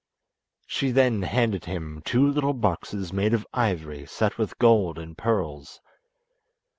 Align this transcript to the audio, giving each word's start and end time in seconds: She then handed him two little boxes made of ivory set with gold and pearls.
She 0.65 0.89
then 0.89 1.21
handed 1.21 1.65
him 1.65 2.01
two 2.03 2.25
little 2.25 2.55
boxes 2.55 3.13
made 3.13 3.35
of 3.35 3.45
ivory 3.53 4.07
set 4.07 4.39
with 4.39 4.57
gold 4.57 4.97
and 4.97 5.15
pearls. 5.15 5.79